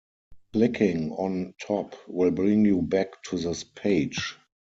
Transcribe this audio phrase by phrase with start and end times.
[0.51, 4.35] Clicking on "Top" will bring you back to this page.